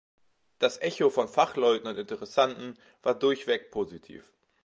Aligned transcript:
Das 0.57 0.79
Echo 0.79 1.11
von 1.11 1.27
Fachleuten 1.27 1.87
und 1.87 1.95
Interessenten 1.95 2.73
war 3.03 3.13
durchweg 3.13 3.69
positiv. 3.69 4.23